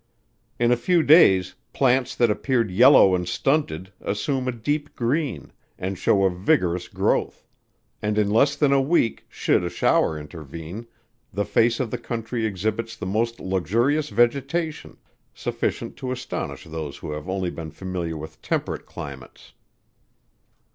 [0.57, 5.95] In a few days, plants that appeared yellow and stunted, assume a deep green, and
[5.95, 7.45] show a vigorous growth;
[8.01, 10.87] and in less than a week, should a shower intervene,
[11.31, 14.97] the face of the country exhibits the most luxurious vegetation,
[15.35, 19.53] sufficient to astonish those who have only been familiar with temperate climates.